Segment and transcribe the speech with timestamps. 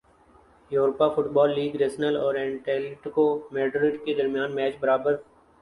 [0.71, 5.15] Europa football league Arsenal اور Atletico Madrid کے درمیان میچ برابر